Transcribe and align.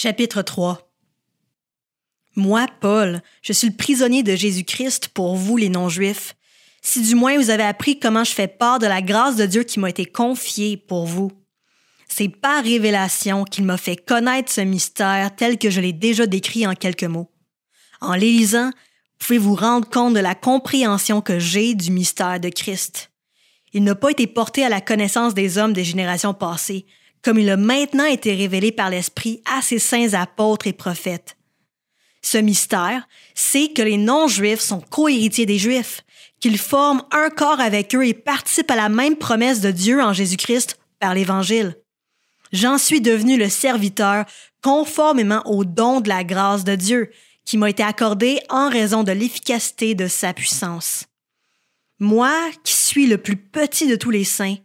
Chapitre 0.00 0.42
3 0.42 0.92
Moi, 2.36 2.68
Paul, 2.80 3.20
je 3.42 3.52
suis 3.52 3.66
le 3.66 3.74
prisonnier 3.74 4.22
de 4.22 4.36
Jésus-Christ 4.36 5.08
pour 5.08 5.34
vous 5.34 5.56
les 5.56 5.68
non-juifs. 5.68 6.36
Si 6.82 7.02
du 7.02 7.16
moins 7.16 7.36
vous 7.36 7.50
avez 7.50 7.64
appris 7.64 7.98
comment 7.98 8.22
je 8.22 8.30
fais 8.30 8.46
part 8.46 8.78
de 8.78 8.86
la 8.86 9.02
grâce 9.02 9.34
de 9.34 9.44
Dieu 9.44 9.64
qui 9.64 9.80
m'a 9.80 9.90
été 9.90 10.06
confiée 10.06 10.76
pour 10.76 11.04
vous. 11.04 11.32
C'est 12.06 12.28
par 12.28 12.62
révélation 12.62 13.42
qu'il 13.42 13.64
m'a 13.64 13.76
fait 13.76 13.96
connaître 13.96 14.52
ce 14.52 14.60
mystère 14.60 15.34
tel 15.34 15.58
que 15.58 15.68
je 15.68 15.80
l'ai 15.80 15.92
déjà 15.92 16.26
décrit 16.26 16.64
en 16.64 16.74
quelques 16.76 17.02
mots. 17.02 17.32
En 18.00 18.14
les 18.14 18.30
lisant, 18.30 18.66
vous 18.68 19.26
pouvez 19.26 19.38
vous 19.38 19.56
rendre 19.56 19.90
compte 19.90 20.14
de 20.14 20.20
la 20.20 20.36
compréhension 20.36 21.20
que 21.20 21.40
j'ai 21.40 21.74
du 21.74 21.90
mystère 21.90 22.38
de 22.38 22.50
Christ. 22.50 23.10
Il 23.72 23.82
n'a 23.82 23.96
pas 23.96 24.12
été 24.12 24.28
porté 24.28 24.64
à 24.64 24.68
la 24.68 24.80
connaissance 24.80 25.34
des 25.34 25.58
hommes 25.58 25.72
des 25.72 25.82
générations 25.82 26.34
passées, 26.34 26.86
comme 27.22 27.38
il 27.38 27.50
a 27.50 27.56
maintenant 27.56 28.04
été 28.04 28.34
révélé 28.34 28.72
par 28.72 28.90
l'Esprit 28.90 29.42
à 29.44 29.62
ses 29.62 29.78
saints 29.78 30.14
apôtres 30.14 30.66
et 30.66 30.72
prophètes. 30.72 31.36
Ce 32.22 32.38
mystère, 32.38 33.08
c'est 33.34 33.72
que 33.72 33.82
les 33.82 33.96
non-juifs 33.96 34.60
sont 34.60 34.80
cohéritiers 34.80 35.46
des 35.46 35.58
juifs, 35.58 36.02
qu'ils 36.40 36.58
forment 36.58 37.02
un 37.10 37.30
corps 37.30 37.60
avec 37.60 37.94
eux 37.94 38.06
et 38.06 38.14
participent 38.14 38.70
à 38.70 38.76
la 38.76 38.88
même 38.88 39.16
promesse 39.16 39.60
de 39.60 39.70
Dieu 39.70 40.02
en 40.02 40.12
Jésus-Christ 40.12 40.78
par 41.00 41.14
l'Évangile. 41.14 41.76
J'en 42.52 42.78
suis 42.78 43.00
devenu 43.00 43.36
le 43.36 43.48
serviteur 43.48 44.24
conformément 44.62 45.42
au 45.46 45.64
don 45.64 46.00
de 46.00 46.08
la 46.08 46.24
grâce 46.24 46.64
de 46.64 46.74
Dieu 46.74 47.10
qui 47.44 47.56
m'a 47.56 47.70
été 47.70 47.82
accordé 47.82 48.40
en 48.50 48.68
raison 48.68 49.04
de 49.04 49.12
l'efficacité 49.12 49.94
de 49.94 50.06
sa 50.06 50.34
puissance. 50.34 51.06
Moi, 51.98 52.34
qui 52.62 52.74
suis 52.74 53.06
le 53.06 53.18
plus 53.18 53.36
petit 53.36 53.86
de 53.86 53.96
tous 53.96 54.10
les 54.10 54.24
saints, 54.24 54.56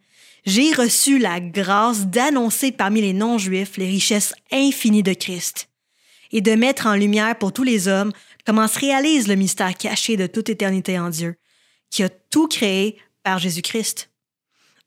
j'ai 0.46 0.74
reçu 0.74 1.20
la 1.20 1.40
grâce 1.40 2.08
d'annoncer 2.08 2.72
parmi 2.72 3.02
les 3.02 3.14
non-juifs 3.14 3.78
les 3.78 3.88
richesses 3.88 4.34
infinies 4.52 5.04
de 5.04 5.14
Christ 5.14 5.70
et 6.32 6.42
de 6.42 6.56
mettre 6.56 6.88
en 6.88 6.96
lumière 6.96 7.38
pour 7.38 7.54
tous 7.54 7.64
les 7.64 7.88
hommes 7.88 8.12
comment 8.46 8.68
se 8.68 8.80
réalise 8.80 9.28
le 9.28 9.36
mystère 9.36 9.76
caché 9.76 10.18
de 10.18 10.28
toute 10.28 10.50
éternité 10.50 11.00
en 11.00 11.10
Dieu, 11.10 11.36
qui 11.90 12.04
a 12.04 12.10
tout 12.10 12.48
créé 12.48 12.98
par 13.24 13.40
Jésus-Christ. 13.40 14.10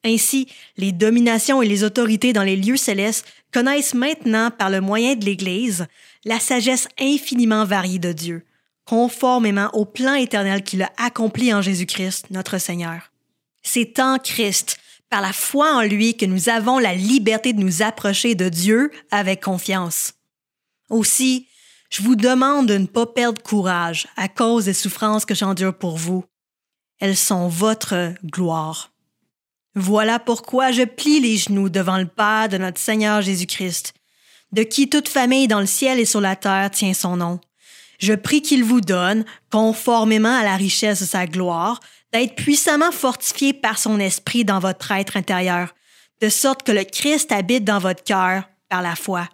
Ainsi, 0.05 0.47
les 0.77 0.93
dominations 0.93 1.63
et 1.63 1.69
les 1.69 1.83
autorités 1.83 2.33
dans 2.33 2.43
les 2.43 2.57
lieux 2.57 2.77
célestes 2.77 3.27
connaissent 3.53 3.95
maintenant 3.95 4.51
par 4.51 4.71
le 4.71 4.81
moyen 4.81 5.15
de 5.15 5.25
l'Église 5.25 5.87
la 6.25 6.39
sagesse 6.39 6.89
infiniment 7.01 7.65
variée 7.65 7.99
de 7.99 8.13
Dieu, 8.13 8.45
conformément 8.85 9.71
au 9.73 9.85
plan 9.85 10.15
éternel 10.15 10.63
qu'il 10.63 10.83
a 10.83 10.93
accompli 10.99 11.53
en 11.55 11.63
Jésus-Christ, 11.63 12.27
notre 12.31 12.59
Seigneur. 12.59 13.11
C'est 13.63 13.99
en 13.99 14.19
Christ 14.19 14.79
par 15.11 15.21
la 15.21 15.33
foi 15.33 15.75
en 15.75 15.83
lui 15.83 16.17
que 16.17 16.27
nous 16.27 16.49
avons 16.49 16.79
la 16.79 16.95
liberté 16.95 17.53
de 17.53 17.61
nous 17.61 17.83
approcher 17.83 18.35
de 18.35 18.49
Dieu 18.49 18.91
avec 19.11 19.43
confiance. 19.43 20.15
Aussi, 20.91 21.47
je 21.91 22.03
vous 22.03 22.17
demande 22.17 22.67
de 22.67 22.77
ne 22.77 22.87
pas 22.87 23.07
perdre 23.07 23.43
courage 23.43 24.09
à 24.17 24.29
cause 24.29 24.67
des 24.67 24.73
souffrances 24.73 25.25
que 25.25 25.35
j'endure 25.35 25.77
pour 25.77 25.97
vous. 25.97 26.25
Elles 26.99 27.17
sont 27.17 27.49
votre 27.49 28.15
gloire. 28.25 28.91
Voilà 29.75 30.19
pourquoi 30.19 30.73
je 30.73 30.83
plie 30.83 31.21
les 31.21 31.37
genoux 31.37 31.69
devant 31.69 31.99
le 31.99 32.07
Père 32.07 32.49
de 32.49 32.57
notre 32.57 32.81
Seigneur 32.81 33.21
Jésus-Christ, 33.21 33.93
de 34.53 34.63
qui 34.63 34.89
toute 34.89 35.09
famille 35.09 35.49
dans 35.49 35.61
le 35.61 35.67
ciel 35.67 36.01
et 36.01 36.07
sur 36.07 36.21
la 36.21 36.35
terre 36.35 36.71
tient 36.71 36.95
son 36.95 37.17
nom. 37.17 37.41
Je 37.99 38.15
prie 38.15 38.43
qu'il 38.43 38.65
vous 38.65 38.81
donne, 38.81 39.25
conformément 39.51 40.35
à 40.35 40.45
la 40.45 40.57
richesse 40.57 41.01
de 41.01 41.07
sa 41.07 41.27
gloire, 41.27 41.81
d'être 42.13 42.35
puissamment 42.35 42.93
fortifié 42.93 43.53
par 43.53 43.79
son 43.79 43.99
esprit 43.99 44.45
dans 44.45 44.59
votre 44.59 44.93
être 44.93 45.17
intérieur, 45.17 45.75
de 46.21 46.29
sorte 46.29 46.63
que 46.63 46.73
le 46.73 46.85
Christ 46.85 47.33
habite 47.33 47.65
dans 47.65 47.79
votre 47.79 48.05
cœur 48.05 48.45
par 48.69 48.83
la 48.83 48.97
foi. 48.97 49.29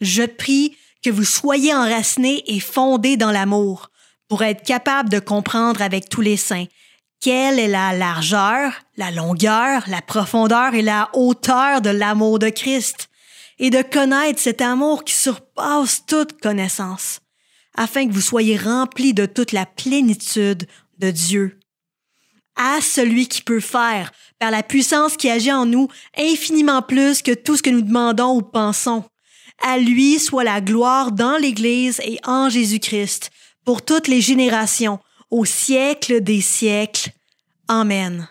Je 0.00 0.22
prie 0.22 0.76
que 1.02 1.10
vous 1.10 1.24
soyez 1.24 1.74
enracinés 1.74 2.42
et 2.46 2.60
fondés 2.60 3.16
dans 3.16 3.30
l'amour, 3.30 3.90
pour 4.28 4.42
être 4.42 4.64
capable 4.64 5.08
de 5.08 5.20
comprendre 5.20 5.82
avec 5.82 6.08
tous 6.08 6.20
les 6.20 6.36
saints 6.36 6.66
quelle 7.20 7.58
est 7.58 7.68
la 7.68 7.92
largeur, 7.92 8.72
la 8.96 9.10
longueur, 9.10 9.82
la 9.88 10.02
profondeur 10.02 10.74
et 10.74 10.82
la 10.82 11.08
hauteur 11.14 11.80
de 11.80 11.90
l'amour 11.90 12.38
de 12.38 12.50
Christ, 12.50 13.08
et 13.58 13.70
de 13.70 13.82
connaître 13.82 14.38
cet 14.38 14.60
amour 14.60 15.02
qui 15.02 15.14
surpasse 15.14 16.04
toute 16.06 16.38
connaissance, 16.40 17.20
afin 17.74 18.06
que 18.06 18.12
vous 18.12 18.20
soyez 18.20 18.56
remplis 18.56 19.14
de 19.14 19.26
toute 19.26 19.52
la 19.52 19.64
plénitude 19.64 20.66
de 20.98 21.10
Dieu 21.10 21.58
à 22.56 22.80
celui 22.80 23.28
qui 23.28 23.42
peut 23.42 23.60
faire, 23.60 24.12
par 24.38 24.50
la 24.50 24.62
puissance 24.62 25.16
qui 25.16 25.30
agit 25.30 25.52
en 25.52 25.66
nous, 25.66 25.88
infiniment 26.16 26.82
plus 26.82 27.22
que 27.22 27.32
tout 27.32 27.56
ce 27.56 27.62
que 27.62 27.70
nous 27.70 27.82
demandons 27.82 28.36
ou 28.36 28.42
pensons. 28.42 29.04
À 29.62 29.78
lui 29.78 30.18
soit 30.18 30.44
la 30.44 30.60
gloire 30.60 31.12
dans 31.12 31.36
l'Église 31.36 32.00
et 32.04 32.18
en 32.24 32.48
Jésus-Christ, 32.48 33.30
pour 33.64 33.82
toutes 33.82 34.08
les 34.08 34.20
générations, 34.20 34.98
au 35.30 35.44
siècle 35.44 36.20
des 36.20 36.40
siècles. 36.40 37.10
Amen. 37.68 38.28